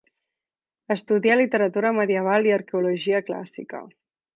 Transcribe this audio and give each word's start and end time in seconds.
Estudià 0.95 1.37
Literatura 1.37 1.95
Medieval 2.01 2.51
i 2.51 2.59
Arqueologia 2.59 3.25
clàssica. 3.33 3.89